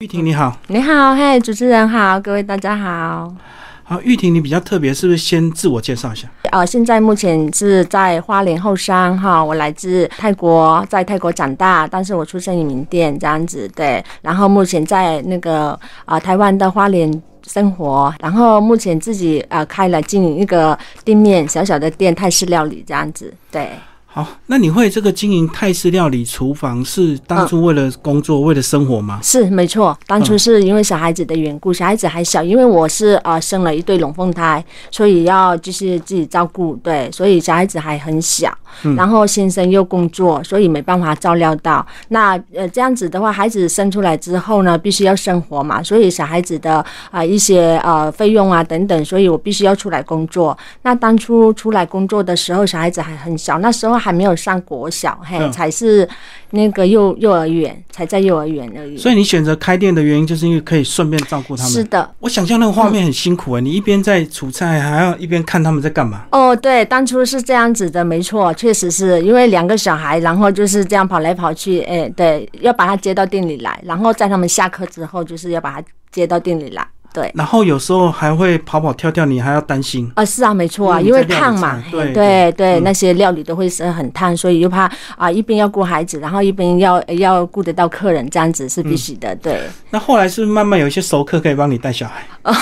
[0.00, 3.34] 玉婷你好，你好，嘿，主持人好，各位大家好。
[3.82, 6.28] 好，玉婷你比较特别，是不是先自我介绍一下？
[6.52, 14.00] 呃，现在目前是在花莲后山哈，我来自泰国，在泰国长大，但是我出生于缅甸这样子，对。
[14.22, 17.10] 然后目前在那个啊台湾的花莲
[17.48, 23.70] 生活，然后目前自己呃开了经营一个店面，小小的店泰式料理这样子，对。
[24.18, 29.20] 好，那你会这个经营泰式料理厨房是当初为了工作、为了生活吗？
[29.22, 38.52] 是没错，当初是因为小孩子的缘故，小孩子还小，因为我是啊生了一对龙凤胎，所以要就是自己照顾，对，所以小孩子还很小，
[38.96, 41.86] 然后先生又工作，所以没办法照料到。
[42.08, 50.56] 那呃这样子的话，孩子生出来之后呢，必须要生活嘛，所以小孩子的啊一些呃费用啊等等，所以我必须要出来工作。
[50.82, 53.98] 那当初出来工作的时候，小孩子还很小，那时候。
[53.98, 56.08] 还没有上国小，嘿，才是
[56.50, 58.96] 那个幼幼儿园，才在幼儿园而已。
[58.96, 61.72] 所以你选择开店的原因，就是因为可以顺便照顾他们。
[61.72, 66.26] 是的，我想象那个画面很辛苦啊，你一边在煮菜，还要一边看他们在干嘛。
[66.30, 76.86] 哦，对，当初是这样子的，没错，确确实是因为两个小孩，然后就是这样跑来跑去，哎，对，要把他接到店里来，然后在他们下课之后，就是要把他接到店里来。
[77.12, 80.24] 对，然后有时候还会跑跑跳跳，你还要担心啊？
[80.24, 89.34] 是啊，没错啊，因为烫嘛，对对对，那些料理都会是很烫，所以又怕啊，一边要顾孩子，然后一边要要顾得到客人，这样子是必须的。
[89.36, 89.60] 对。
[89.90, 92.22] 那后来是慢慢有一些熟客可以帮你带小孩，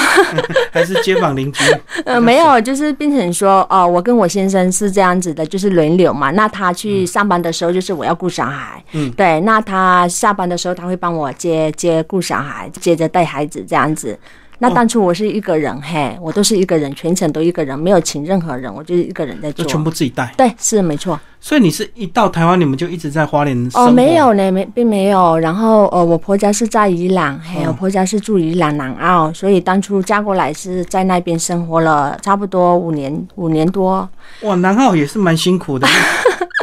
[0.70, 1.64] 还是街坊邻居？
[2.04, 6.30] 呃，没有，就是变成说，哦，我跟我先生是这样子的，就是轮流嘛。
[6.30, 9.40] 那他去上班的时候，就是我要顾小孩，嗯，对。
[9.40, 14.16] 那他下班的时候，他会帮我接接顾小孩，接着带孩子这样子。
[14.58, 20.32] 那当初我是一个人，嘿，我都是一个人，全程都一个人，没有请任何人，我就是一个人在做，全部自己带。
[20.36, 21.18] 对，是没错。
[21.38, 25.38] 所以你是一到台湾，你们就一直在花莲哦，没有呢，没并没有。
[25.38, 34.08] 然后呃，我婆家是在宜兰，嘿，我婆家是住宜兰南澳，所以当初嫁过来是在那边生活了差不多五年，五年多。
[34.42, 35.86] 哇，南澳也是蛮辛苦的。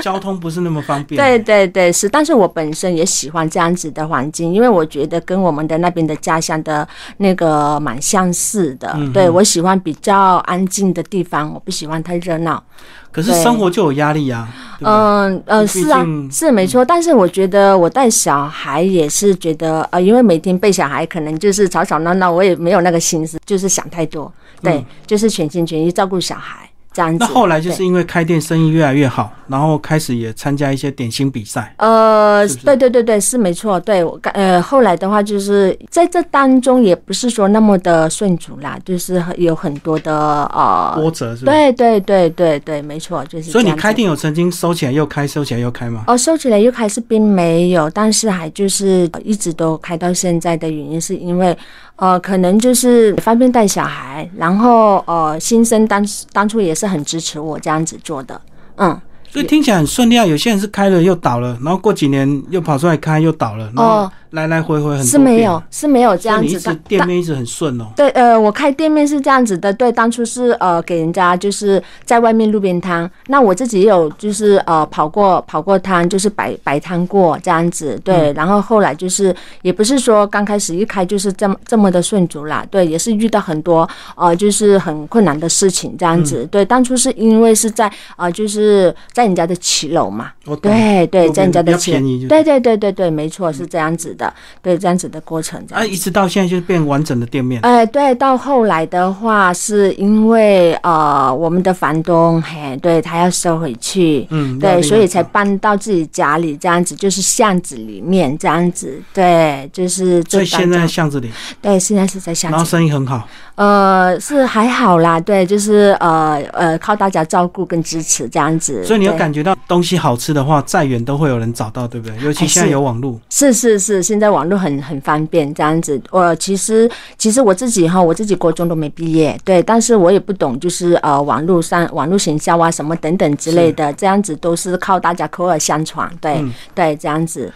[0.01, 1.21] 交通不是那么方便。
[1.21, 6.87] 对对对，是，但是我本身也喜欢这样子的环境，因为我觉得跟我们的那边的家乡的
[7.17, 8.97] 那个蛮相似的。
[9.13, 12.63] 对我喜欢比较安静的地方，我不喜欢太热闹。
[13.11, 14.47] 可是生活就有压力呀。
[14.81, 16.83] 嗯呃，是啊，是没错。
[16.83, 24.31] 但是我觉得我带小孩也是觉得呃，因为每天背小孩，可能就是吵吵闹闹，我也没有那个心思，就是想太多。
[24.61, 27.15] 对，就是全心全意照顾小孩这样。
[27.19, 31.73] 那后来就是因为开店生意越来越好，然后开始也参加一些点心比赛。
[31.77, 33.79] 呃，对对对对，是没错。
[33.79, 41.35] 对我呃，后来的话就是在这当中也不是说那么的顺主啦，就是有很多的呃波折。
[41.35, 43.51] 是对对对对对，没错，就是。
[43.51, 46.03] 所以你开店有曾经收起来又开，收起来又开吗？
[46.07, 51.57] 哦，收起来又开是并没有，但是还就是一直都开到现在的原因是因为。
[51.95, 58.41] 呃，可能就是方便带小孩，然后呃，新生当当初也是很支持我这样子做的，
[58.77, 58.99] 嗯，
[59.33, 60.25] 所以听起来很顺利啊。
[60.25, 64.09] 有些人是开了又倒了，然后过几年又跑出来开又倒了，然后。
[64.33, 67.85] 来来回回很多是没有是没有这样子的，店面一直很顺哦。
[67.95, 91.91] 对，呃，我开店面是这样子的，对，当初是呃给人家就是在外面路边摊，那我自己也有就是呃跑过跑过摊，就是摆摆摊过这样子，对，然后后来就是也不是说刚开始一开就是这么这么的顺足啦，对，也是遇到很多呃就是很困难的事情这样子，对，当初是因为是在呃就是在人家的骑楼嘛，对对，在人家的骑，
[92.27, 94.33] 对对对对对，没错是这样子的。
[94.61, 97.61] 对这样子的过程，啊，一直到现在就是变完整的店面。
[97.61, 110.23] 哎，对，到后来的话，是因为呃，我们的房东嘿，对他要收回去，嗯，对，所以才搬到自己家里这样子，就是巷子里面这样子，对，就是。
[110.29, 111.29] 所以现在巷子里，
[111.61, 113.27] 对，现在是在巷子，然后生意很好。
[113.55, 118.83] 呃，是还好啦，对，就是呃呃，靠大家照顾跟支持这样子。
[118.83, 122.17] 所以你有感觉到东西好吃的话，再远都会有人找到，对不对？
[122.21, 123.19] 尤其现在有网络。
[123.29, 126.01] 是是是，现在网络很很方便，这样子。
[126.11, 136.43] 我其实其实我自己哈，我自己国中都没毕业，对，但是我也不懂，就是呃，网络上网络行销啊什么等等之类的，这样子都是靠大家口耳相传，对
[136.75, 137.51] 对，这样子。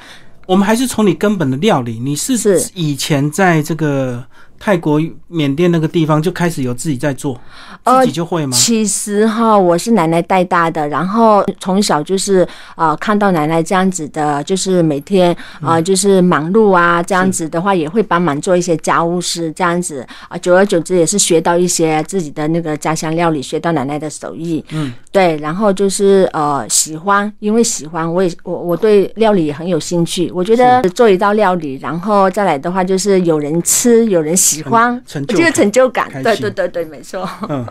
[0.46, 2.38] 我们还是从你根本的料理，你是
[2.74, 4.24] 以前在这个。
[4.60, 7.40] 泰国、缅甸那个地方就开始有自己在做，
[7.86, 8.56] 自己就会吗？
[8.56, 24.64] 其实哈，我是奶奶带大的，然后从小就是啊，看到奶奶这样子的，就是每天啊，就是忙碌啊，这样子的话也会帮忙做一些家务事，这样子啊，久而久之也是学到一些自己的那个家乡料理，学到奶奶的手艺。
[24.72, 30.32] 嗯，对，然后就是呃，喜欢，因为喜欢，我也我我对料理也很有兴趣。
[30.34, 36.10] 我觉得做一道料理，然后再来的话就是有人吃，有人喜欢，这个成就感。
[36.24, 37.28] 对对对对，没错。
[37.50, 37.66] 嗯，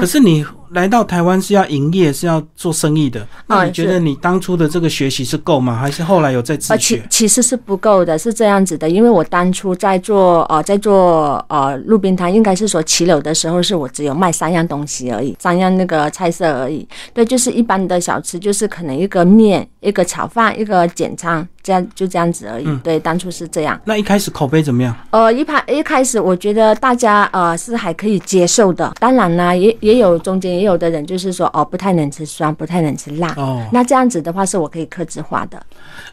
[0.00, 0.44] 可是你。
[0.70, 3.24] 来到台湾是要营业，是要做生意的。
[3.46, 5.76] 那你觉得你当初的这个学习是够吗？
[5.76, 7.00] 还是后来有在自学？
[7.08, 8.88] 其实是不够的，是这样子的。
[8.90, 16.84] 因为我当初在做呃，在做呃路边摊，应该是说骑楼的时候，是我只有卖三样东西而已，三样那个菜色而已。
[17.12, 22.76] 对，就是一般的小吃，就是可能一个面、一个炒饭、一个简餐，这样就这样子而已。
[22.84, 23.80] 对，当初是这样。
[23.86, 24.94] 那一开始口碑怎么样？
[25.10, 28.92] 呃，一开一开始我觉得大家呃是还可以接受的。
[29.00, 30.64] 当然呢，也也有中间也。
[30.64, 33.34] 有的人就是说哦，不太能吃酸，不太能吃辣。
[33.36, 35.62] 哦，那这样子的话是我可以克制化的。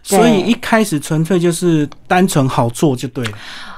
[0.04, 3.32] 所以一开始纯粹就是单纯好做就对了。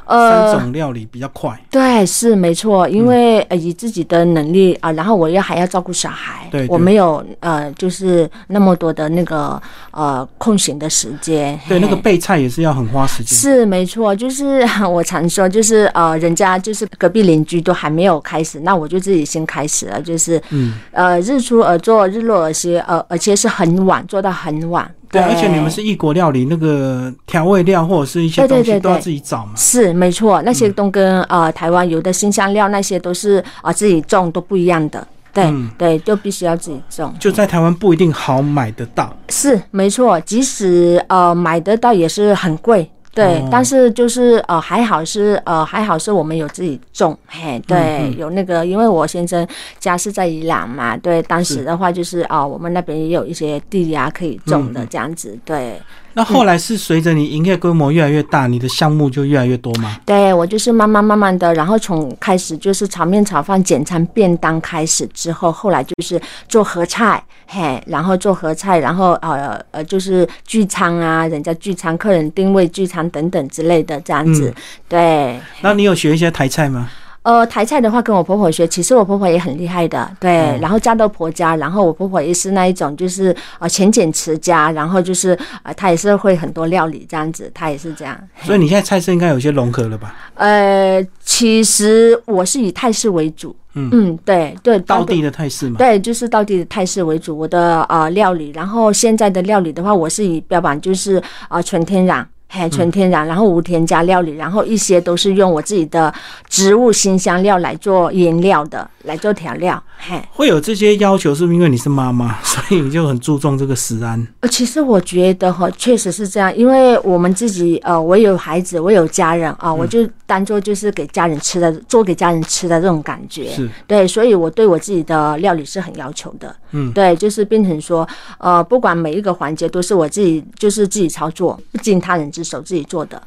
[0.06, 1.60] 呃，三种料理比较快。
[1.72, 9.62] 对，是没错，因为以自己的能力啊，然后我又还要照顾小孩，对，我没有呃，就是那么多的那个
[9.92, 11.60] 呃空闲的时间。
[11.68, 13.38] 对，那个备菜也是要很花时间。
[13.38, 24.90] 是没错，就是 我常说，就是呃，人家就是隔壁邻居都还没有开始，那我就自己先开始了，就是嗯呃，日出而作，日落而息，呃，而且是很晚，做到很晚。
[25.14, 29.52] 对，而且你们是异国料理，那个调味料或者是一些东西都要自己找嘛。
[29.56, 35.08] 是没错，那些都跟呃台湾有的新香料那些都是啊自己种都不一样的。
[35.32, 37.14] 对对，就必须要自己种。
[37.20, 39.16] 就在台湾不一定好买得到。
[39.30, 42.90] 是没错，即使呃买得到也是很贵。
[43.14, 49.48] 对，但是就是呃还好是呃还好是我们有自己种，嘿，对，有那个，因为我先生
[49.80, 55.80] 家是在伊朗嘛，对，当时的话就是啊我们那边也有一些地呀可以种的这样子，对。
[56.14, 59.98] 那后来是随着你营业规模越来越大，你的项目就越来越多吗？
[60.06, 74.54] 对，我就是慢慢慢慢的，然后从开始就是炒面、炒饭、简餐、便当开始之后，后来就是做合菜，嘿，然后做合菜，然后呃呃就是聚餐啊，人家聚餐，客人定位聚餐等等之类的这样子，
[74.88, 75.40] 对。
[75.62, 76.90] 那你有学一些台菜吗？
[77.24, 80.32] 呃，台菜的话跟我婆婆学，其实我婆婆也很厉害的，对。
[80.62, 88.18] 然后嫁到婆家，然后我婆婆也是那一种，就是呃勤俭持家，然后就是呃她也是会很多料理这样子，她也是这样。
[88.42, 90.14] 所以你现在菜式应该有些融合了吧？
[90.36, 97.38] 呃，其实我是以泰式为主，嗯嗯，对对，当地的泰式嘛，对，就是当地的泰式为主。
[97.38, 102.28] 我的呃料理，然后现在的料理的话，我是以标榜就是啊纯天然。
[102.56, 106.14] 嘿，纯天然，然后无添加料理，然后一些都是用我自己的
[106.48, 109.82] 植物新香料来做腌料的，来做调料。
[109.98, 114.28] 嘿，会有这些要求，是不是因为你是妈妈， 所以你就很注重这个食安？
[114.42, 123.52] 呃，其实我觉得哈，确实是这样，因为我们自己呃，我有孩子，我有家人啊，我就当做就是给家人吃的，做给家人吃的这种感觉。
[123.52, 126.56] 是，对，所以我对我自己的料理是很要求的。
[126.72, 133.22] 嗯，对，就是变成说，呃，不管每一个环节都是我自己，就是自己操作，不经他人之手自己做的。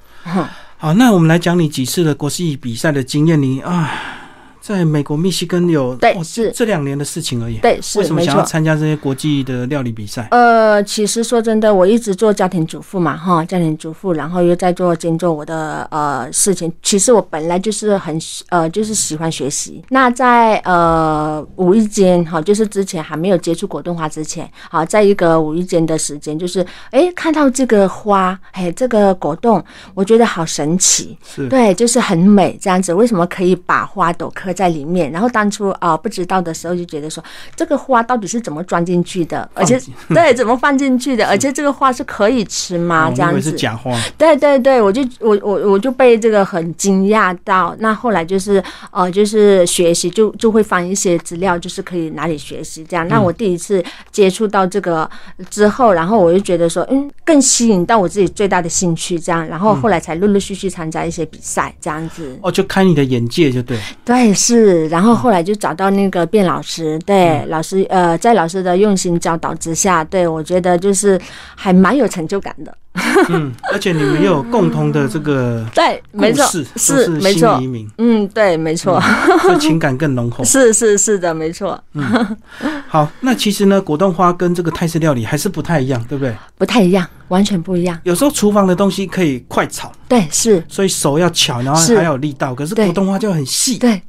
[0.79, 4.23] 好，那我们来讲你几次的国际比赛的经验，你啊。
[4.67, 7.59] 在美国密西根有对是这两年的事情而已。
[7.59, 10.27] 对，是为什么想要参加这些国际的料理比赛？
[10.33, 16.73] 呃，其实说真的，我一直做家庭主妇嘛，哈，家庭主妇，然后又在做兼做我的呃事情。
[16.83, 18.19] 其实我本来就是很
[18.49, 19.81] 呃，就是喜欢学习。
[19.91, 29.65] 那在呃无意间哈，就是之前还没有接触果冻花之前，好，在一个无意间的时间，就是哎看到这个花，哎这个果冻，
[29.95, 32.93] 我觉得好神奇，是对，就是很美这样子。
[32.93, 34.53] 为什么可以把花朵刻？
[34.57, 37.23] 在里面，然后当初啊不知道的时候就觉得说
[37.55, 43.13] 这个花到底是怎么装进去的，而且 对怎么放进去的，而且这个花是可以吃吗？
[43.15, 43.95] 这样子是假花。
[44.17, 47.77] 对对对，我就我我我就被这个很惊讶到。
[47.81, 53.07] 那后来就是呃就是学习就就会翻一些资料，就是可以哪里学习这样。
[53.09, 55.09] 那我第一次接触到这个
[55.51, 62.39] 之后，然后我就觉得说嗯更吸引到我自己最大的兴趣这样，然后后来才陆陆续续参加一些比赛这样子。
[62.43, 63.79] 哦，就开你的眼界就对。
[64.05, 64.33] 对。
[64.47, 71.21] 是，然后后来就找到那个卞老师，对老师，呃，在老师的用心教导之下，对我觉得就是
[71.57, 72.73] 还蛮有成就感的。
[73.29, 77.61] 嗯，而且你们又有共同的这个 对，没错，是没错，
[77.99, 78.99] 嗯，对，没错，
[79.43, 80.43] 所以 情感更浓厚。
[80.45, 81.79] 是是是的，没错。
[82.89, 86.35] 好，那其实呢，果冻花跟这个泰式料理还是不太一样，对不对？
[86.57, 87.07] 不太一样。
[87.29, 87.99] 完全不一样。
[88.05, 92.55] 有时候厨房的东西可以快炒，对，是，所以手要巧，然后还有力道。
[92.55, 94.01] 可是果冻花就很细，对。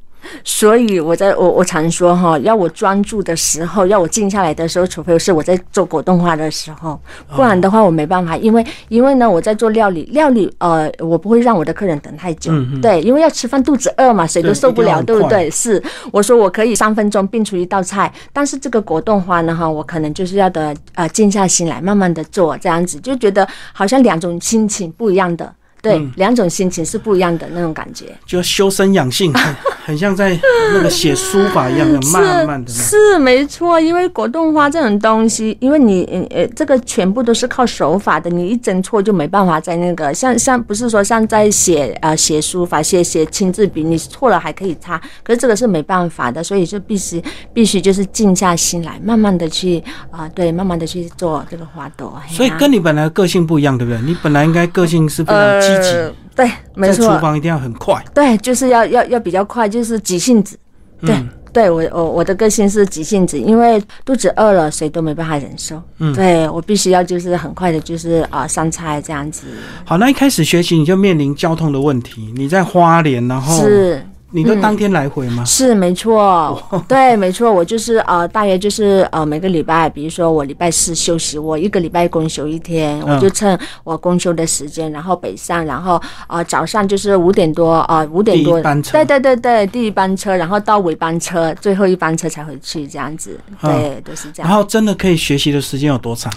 [0.44, 7.00] 所以我在我我常说哈，要我专注的时候，要我静下来的时候，除非是我在做果冻花的时候，
[7.34, 8.36] 不然的话我没办法。
[8.36, 12.52] 因为因为呢，我在做料理，料理呃，我不会让我的客人等太久。
[12.82, 15.50] 对，因为要吃饭，肚子饿嘛，谁都受不了，对不对？
[15.50, 15.82] 是，
[16.12, 25.54] 我说我可以三分钟变出一道菜，但是这个果冻花呢，哈，我可能就是要的呃，静下心来，慢慢的做，这样子就觉得好像两种心情不一样的。
[25.80, 29.32] 对，两种心情是不一样的那种感觉，就修身养性，
[29.88, 30.38] 很像在
[30.74, 32.70] 那个写书法一样的， 慢慢的。
[32.70, 52.20] 是没错，因为果冻花这种东西，因为你呃，这个全部都是靠手法的，你一整错就没办法在那个像像不是说像在写呃写书法写写亲自笔，你错了还可以擦，可是这个是没办法的，所以就必须必须就是静下心来，慢慢的去啊，对，慢慢的去做这个花朵。
[52.28, 53.98] 所以跟你本来个性不一样，对不对？
[54.02, 55.38] 你本来应该个性是非常。
[55.38, 60.56] 呃，对，没错，厨房一定要很快，对，就是要要要比较快，就是急性子，
[61.00, 61.14] 对，
[61.52, 69.48] 对我我我的个性是急性子，因为肚子饿了，谁都没办法忍受，嗯，对我必须要就是很快的，就是啊上菜这样子。
[69.84, 74.00] 好，那一开始学习你就面临交通的问题，你在花莲，然后是。
[74.30, 75.42] 你都当天来回吗？
[75.44, 88.60] 是没错，对，没错，我就是呃，大约就是呃，每个礼拜，比如说我礼拜四休息，我一个礼拜公休一天，我就趁我公休的时间，然后北上，然后呃早上就是五点多啊，五点多，
[88.92, 94.48] 对对对对，第一班车，然后到尾班车，最后一班车才回去，这样子，对，都是这样。
[94.50, 96.30] 然后真的可以学习的时间有多长？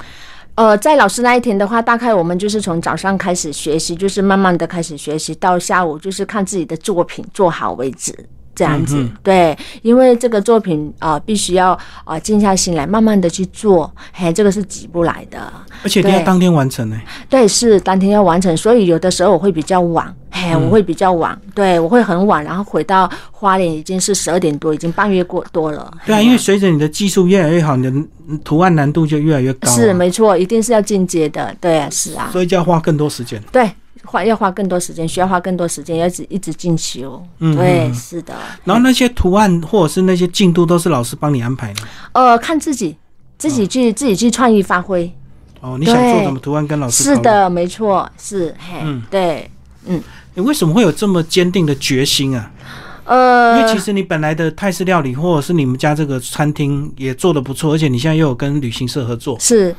[0.56, 8.14] 呃，在老师那一天的话，大概我们就是从早上开始学习，就是慢慢的开始学习，到下午就是看自己的作品做好为止，
[8.56, 9.08] 这样子。
[9.24, 15.52] 对，因为这个作品啊，必须要啊静下心来，慢慢的去做，嘿，这个是急不来的。
[15.84, 17.00] 而且你要当天完成呢？
[17.30, 20.14] 对，是当天要完成，所以有的时候我会比较晚。
[20.34, 25.92] 嘿，我会比较晚，对我会很晚，然后回到花莲已经是十二点多，已经半月过多了。
[26.06, 28.08] 对啊，因为随着你的技术越来越好，你的
[28.42, 29.70] 图案难度就越来越高。
[29.70, 31.54] 是没错，一定是要进阶的。
[31.60, 32.30] 对啊，是啊。
[32.32, 33.44] 所以就要花更多时间。
[33.52, 33.70] 对，
[34.06, 37.24] 花要花更多时间，需要花更多时间，要一直一直进修。
[37.40, 38.34] 嗯，对，是的。
[38.64, 41.82] 然后那些图案或者是那些进度都是老师帮你安排的。
[42.14, 42.96] 呃，看自己，
[43.38, 45.12] 自己去自己去创意发挥。
[45.62, 47.04] 哦，你想做什么图案跟老师？
[47.04, 49.50] 是的，没错，是嘿，嗯，对，
[49.86, 50.02] 嗯。
[50.34, 52.50] 你为什么会有这么坚定的决心啊？
[53.04, 59.76] 呃，因为其实你本来的泰式料理，或者是你们家这个餐厅也做的不错，而且你现在又有跟旅行社合作，是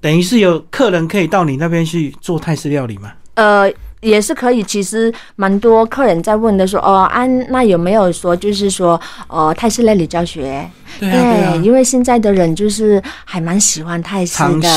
[0.00, 3.12] 等于是有客人可以到你那边去做泰式料理吗？
[3.42, 3.91] 呃。
[4.02, 10.68] 也是可以，其实蛮多客人在问的，说哦，安那有没有说就是说，呃，泰式料理教学？
[11.00, 14.68] 对对，因为现在的人就是还蛮喜欢泰式的，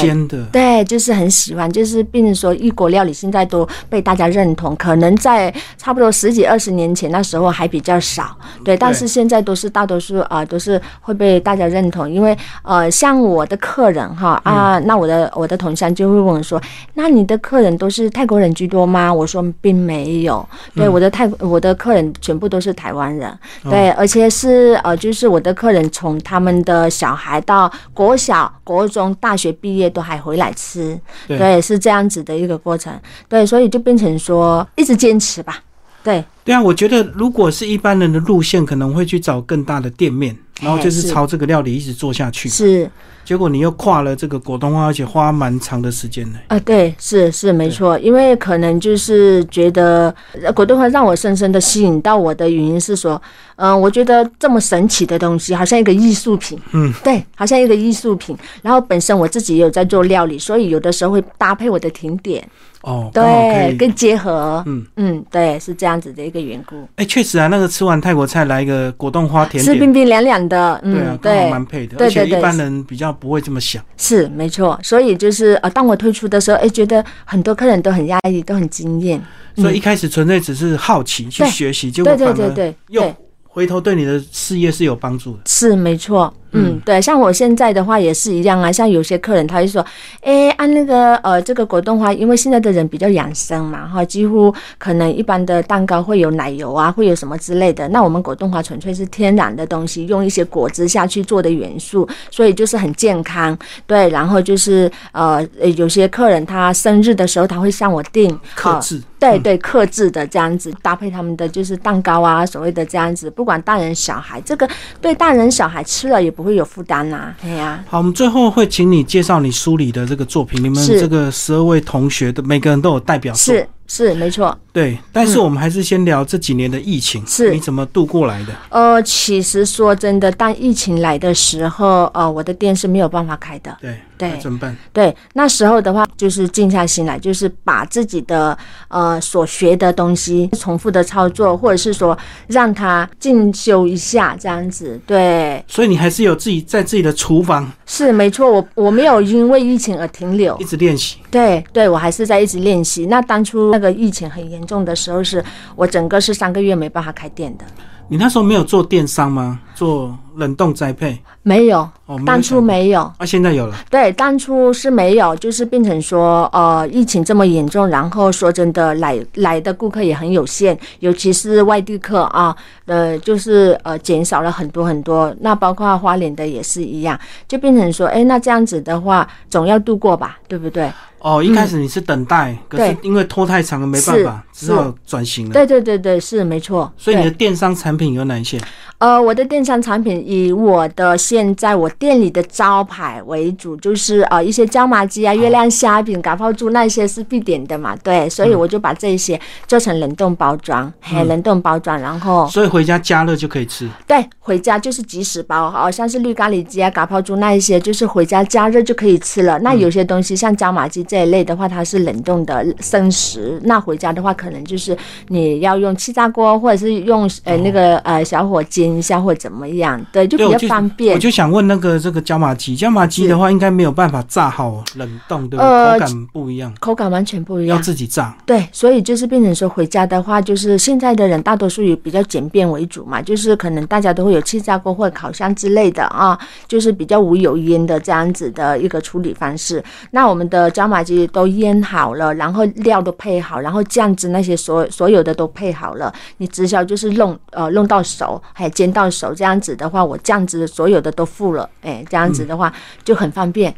[0.45, 16.61] 对，就是很喜欢，就是变成说异国料理现在都被大家认同，可能在差不多十几二十年前那时候还比较少，对，但是现在都是大多数啊都是会被大家认同，因为呃，像我的客人哈啊，那我的我的同乡就会问我说，
[16.93, 19.13] 那你的客人都是泰国人居多吗？
[19.15, 32.93] 我说并没有，对我的泰我的客人全部都是台湾人，对，而且是呃，就是我的客人从他们的小孩到国小、国中、大学毕业都还回来吃，对，是这样子的一个过程，
[33.29, 35.59] 对，所以就变成说一直坚持吧，
[36.03, 42.89] 对，对啊，我觉得如果是一般人的路线，可能会去找更大的店面，然后就是朝这个料理一直做下去，是。
[43.25, 46.37] 结果你又跨了这个果冻花，而且花蛮长的时间呢。
[46.49, 50.13] 啊，对，是是没错，因为可能就是觉得
[50.53, 53.19] 果冻花让我深深的吸引到我的原因是说，
[53.55, 58.37] 嗯，我觉得这么神奇的东西，好像一个艺术品，嗯，对，好像一个艺术品。
[58.61, 62.47] 然后本身我自己也有在做料理，所以有的时候会搭配我的甜点。
[62.81, 66.87] 哦，对，跟结合，嗯嗯，对，是这样子的一个缘故。
[66.95, 73.83] 哎，确实啊，那个吃完泰国菜来一个果冻花甜点，是冰冰凉凉的，对啊，刚好蛮配的，而且一般人比较不会这么想。
[73.97, 79.21] 是没错，所以就是呃，当我推出的时候，哎，觉得很多客人都很压抑，都很惊艳。
[79.55, 83.13] 所以一开始纯粹只是好奇去学习，结果反而又
[83.43, 85.39] 回头对你的事业是有帮助的。
[85.45, 86.33] 是没错。
[86.55, 88.71] 嗯，对，像我现在的话也是一样啊。
[88.71, 89.85] 像有些客人他就说，
[90.21, 97.89] 哎，按那个呃，这个果冻花，因为现在的人比较养生嘛，哈，几乎可能一般的蛋糕会有奶油啊，会有什么之类的。
[97.89, 103.57] 那我们果冻花纯粹是天然的东西，用一些果汁下去做的元素，所以就是很健康。
[103.85, 105.45] 对，然后就是呃，
[105.75, 114.65] 有些客人他生日的时候他会向我订，克制，对对，克制的这样子搭配他们的就是蛋糕啊，所谓的这样子，不管大人小孩，这个
[115.01, 116.44] 对大人小孩吃了也不。
[116.45, 117.33] 会有负担呐。
[117.41, 117.83] 对呀。
[117.87, 123.53] 好，我们最后会请你介绍你书里的这个作品，你们这个十二位同学的每个人都有代表作。
[123.53, 123.67] 是。
[123.87, 128.53] 是没错，对，但是我们还是先聊这几年的疫情，是你怎么度过来的？
[128.69, 133.77] 呃，其实说真的，当疫情来的时候，呃，我的店是没有办法开的。
[133.79, 134.75] 对对，怎么办？
[134.93, 144.99] 对，那时候的话，就是静下心来，就是把自己的呃所学的东西重复的操作，或者是说让他进修一下这样子。
[145.05, 147.69] 对，所以你还是有自己在自己的厨房。
[147.85, 151.17] 是没错，我我没有因为疫情而停留，一直练习。
[151.29, 153.07] 对对，我还是在一直练习。
[153.07, 155.43] 那当初那个疫情很严重的时候，是
[155.75, 157.65] 我整个是三个月没办法开店的。
[158.07, 159.59] 你那时候没有做电商吗？
[159.73, 161.19] 做冷冻栽培？
[161.41, 161.89] 没有，
[162.25, 163.01] 当初没有。
[163.17, 163.75] 啊，现在有了。
[163.89, 172.55] 对，当初是没有，就是变成说，呃，疫情这么严重，然后说真的，来来的顾客也很有限，尤其是外地客啊，
[172.85, 175.35] 呃，就是呃减少了很多很多。
[175.41, 180.89] 那包括花莲的也是一样，就变成说，哎，那这样子的话，总要度过吧，对不对？
[181.25, 185.53] 哦，一开始你是等待，可是因为拖太长了，没办法，只好转型了。
[185.53, 186.93] 对对对对，是没错。
[186.95, 188.61] 所以你的电商产品有哪一些？
[188.99, 197.95] 呃，我的电商产品以我的现在我店里的招牌为主，就是呃一些椒麻鸡啊、月亮虾饼、嘎泡猪那些是必点的嘛。
[198.03, 203.89] 对，所以我就把这些做成冷冻包装，嘿冷冻包装，然后所以回家加热就可以吃。
[204.05, 209.57] 对，回家就是即食包，好像是绿咖喱鸡啊、嘎泡猪那一些，就是回家加热就可以吃了。
[209.59, 211.14] 那有些东西像椒麻鸡这。
[211.15, 213.57] 这一类的话，它是冷冻的生食。
[213.63, 214.97] 那回家的话，可能就是
[215.29, 221.15] 你要用气炸锅，或者是用呃那个呃小火煎一下，或怎么样，对，就比较方便。
[221.15, 225.93] 我就想问那个这个椒麻鸡，椒麻鸡的话，应该没有办法炸好冷冻，对不对？
[225.93, 228.35] 口感不一样，口感完全不一样，要自己炸。
[228.45, 239.81] 对，所以就是变成说回家的话，就是现在的人大多数以比较简便为主嘛，就是可能大家都会有气炸锅或者烤箱之类的啊，就是比较无油烟的这样子的一个处理方式。
[240.11, 240.94] 那我们的椒麻。
[241.31, 246.13] 都腌好了，然后料都配好，然后酱汁那些所所有的都配好了。
[246.37, 252.71] 你直销就是弄呃弄到熟，还煎到熟，这样子的话，我酱汁所有的都付了，哎，这样子的话
[253.03, 253.73] 就很方便。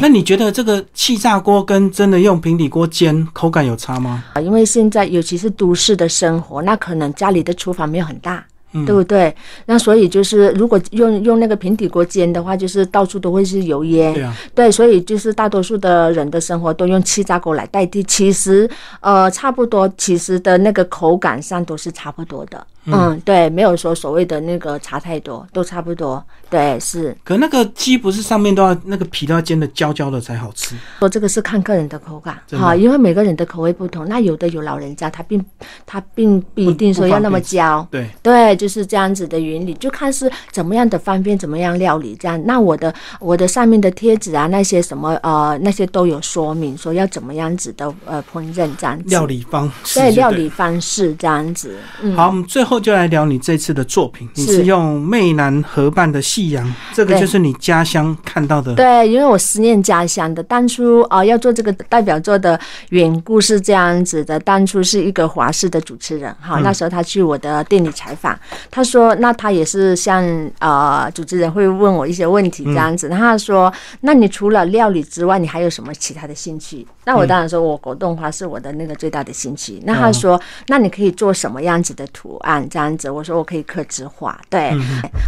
[0.00, 4.24] 那你觉得这个气炸锅跟真的用平底锅煎口感有差吗？
[4.34, 8.44] 啊因为现在尤其是都市的生活，那可能家里的厨房没有很大。
[8.84, 9.34] 对不对？
[9.66, 14.12] 那所以就是，如果用用那个平底锅煎的话，就是到处都会是油烟。
[14.12, 14.36] 对啊。
[14.54, 18.02] 对，所以就是大多数的人的生活都用气炸锅来代替。
[18.02, 18.68] 其实，
[19.00, 22.66] 呃，差不多，其实的那个口感上都是差不多的。
[22.86, 26.22] 嗯，对，没有说所谓的那个差太多，都差不多。
[26.48, 27.16] 对，是。
[27.24, 30.76] 可那个鸡不是上面都要那个皮都要煎的焦焦的才好吃。
[31.00, 34.08] 说这个是看个人的口感，好，因为每个人的口味不同。
[34.08, 35.44] 那有的有老人家，他并
[35.84, 37.86] 他并不一定说要那么焦。
[37.90, 42.40] 对对，就是这样子的原理，就看是怎么样的方便，怎么样料理这样。
[42.46, 49.08] 那我的我的上面的贴纸啊，那些什么呃那些都有说明，说要怎么样子的呃烹饪这样子。
[49.08, 49.98] 料理方式。
[49.98, 51.76] 对，料理方式这样子。
[52.14, 54.28] 好，我们最后就来聊你这次的作品。
[54.34, 58.74] 你是用湄南河畔的夕阳，这个就是你家乡看到的。
[58.74, 60.42] 对，因为我思念家乡的。
[60.42, 62.58] 当初啊，要做这个代表作的
[62.90, 64.38] 缘故是这样子的。
[64.40, 68.38] 当初是一个华视的主持人，哈，那时候他去我的店里采访，
[68.70, 70.24] 他说，那他也是像
[70.60, 73.08] 呃主持人会问我一些问题这样子。
[73.08, 76.86] 然后他说，那你除了料理之外，你还有什么其他的兴趣？
[77.04, 79.80] 那我当然说我果冻花是我的那个最大的兴趣。
[79.84, 83.10] 那他说，那你可以做什么样子的图案这样子？
[83.10, 84.72] 我说我可以刻字画，对，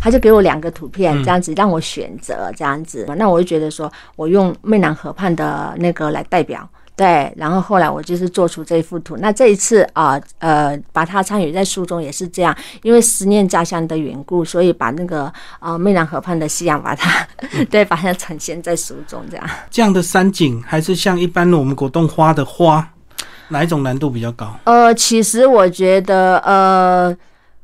[0.03, 3.07] 他就给我两个图片这样子让我选择这样子。
[3.16, 6.68] 那我就觉得说我用湄南河畔的那个来代表。
[6.96, 9.16] 对，然后后来我就是做出这幅图。
[9.18, 17.24] 那这一次啊，呃，把它参与在书中也是这样，因为思念家乡的缘故，所以把那个啊湄南河畔的夕阳，把它
[17.70, 19.48] 对，把它呈现在书中这样。
[19.70, 22.85] 这样的山景还是像一般的我们果冻花的花，
[23.49, 24.55] 哪一种难度比较高？
[24.65, 27.17] 呃，其实我觉得呃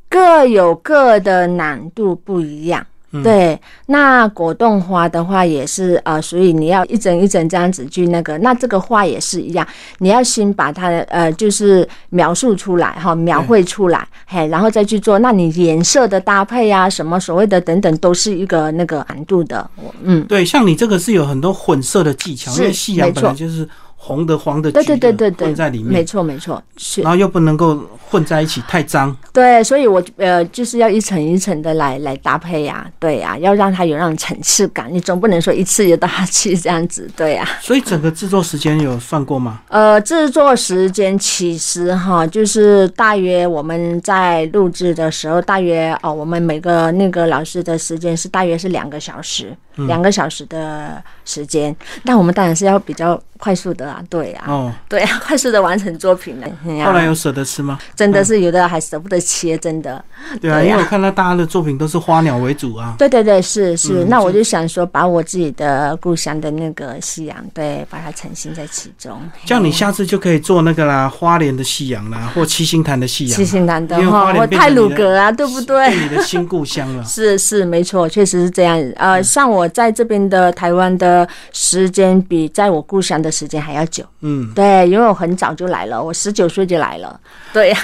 [0.09, 2.87] 各有各的难度不一样。
[3.23, 9.65] 对，那果冻花的话也是呃，所以你要一整一整这样子去那个，那这个画也是一样，
[9.99, 15.21] 你要先把它呃，就是描述出来哈，描绘出来，嘿，然后再去做。
[15.21, 19.71] 那你颜色的搭配啊，什么所谓的等等，都是一个那个难度的。
[20.03, 23.69] 嗯，对，像你这个是有很多混色的技巧，因为夕阳本来就是。
[24.07, 27.01] 红的、黄的、对对对对对，混在里面，没错没错，是。
[27.01, 29.17] 然后又不能够混在一起太脏。
[29.33, 37.49] 对，所以我呃就是要一层一层的来来搭配呀，对呀，要让它有那种层次感，你总不能说一次就大去这样子，对呀。
[37.63, 39.63] 所以整个制作时间有算过吗？
[39.69, 49.57] 呃，制作时间其实哈，就是大约我们在录制的时候，大约哦，我们每个那个老师的时间是大约是两个小时。
[49.89, 56.47] 两个小时的时间，但我们当然是要比较快速的啊，对啊，哦，对啊，快速的完成作品 了。
[56.87, 57.79] 后来有舍得吃吗？
[57.95, 60.05] 真的是有的还舍不得切，真的。
[60.41, 62.95] 对啊，因为我看到大家的作品都是花鸟为主啊。
[62.99, 64.05] 对对对，是是。
[64.07, 69.21] 那我就想说，把我自己的故乡的那个夕阳，对，把它呈现在其中。
[69.45, 73.37] 这样你下次就可以做那个啦，花莲的夕阳啦，或七星潭的夕阳。
[73.37, 75.95] 七星潭的哈，或太鲁阁啊，对不对？
[75.95, 77.05] 你的新故乡了。
[77.07, 78.79] 是是，没错，确实是这样。
[78.97, 79.45] 呃，像。
[79.55, 84.05] 我在这边的台湾的时间比在我故乡的时间还要久。
[84.21, 87.19] 嗯，对，因为我很早就来了，我十九岁就来了。
[87.53, 87.79] 对呀，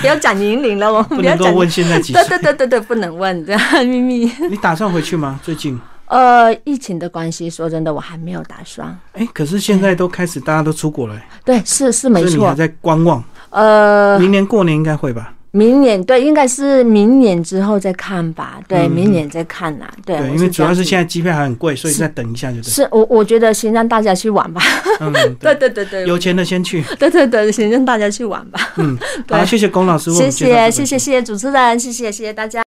[0.00, 2.22] 不 要讲年龄了，我不能够问现在几岁。
[2.24, 4.30] 对对对对对，不能问，这样秘密。
[4.50, 5.38] 你打算回去吗？
[5.42, 5.78] 最近？
[6.06, 8.98] 呃，疫情的关系，说真的，我还没有打算。
[9.12, 11.14] 哎，可是现在都开始，大家都出国了。
[11.44, 12.36] 对，是是没错。
[12.36, 13.22] 你还在观望？
[13.50, 15.34] 呃，明年过年应该会吧。
[15.52, 18.58] 明年对，应该是明年之后再看吧。
[18.66, 19.86] 对，明年再看呐。
[20.04, 22.62] 对，因为主要是现在机票还很贵，所以再等一下就。
[22.62, 24.60] 是我我觉得先让大家去玩吧。
[25.00, 26.82] 嗯， 对对对对，有钱的先去。
[26.98, 28.60] 对对对，先让大家去玩吧。
[28.76, 32.48] 嗯， 好，谢谢龚老师，谢谢谢谢谢谢主持人，谢谢谢谢大家。